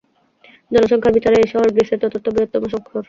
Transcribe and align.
জনসংখ্যার 0.71 1.15
বিচারে 1.15 1.35
এই 1.39 1.47
শহর 1.51 1.67
গ্রিসের 1.75 1.99
চতুর্থ 2.03 2.25
বৃহত্তম 2.29 2.63
শহর। 2.63 2.99